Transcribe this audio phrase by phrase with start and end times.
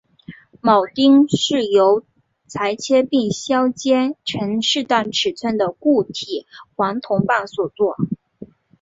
[0.61, 2.03] 铆钉是由
[2.47, 7.95] 裁切并削尖成适当尺寸的固体黄铜棒所做。